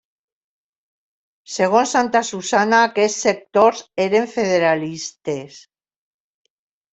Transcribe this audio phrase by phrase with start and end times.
[1.55, 5.61] Segons Santasusagna aquests sectors eren federalistes.